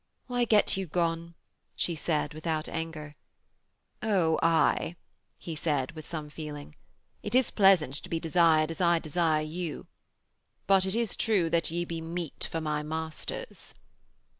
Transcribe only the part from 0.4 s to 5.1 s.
get you gone,' she said, without anger. 'Oh, aye,'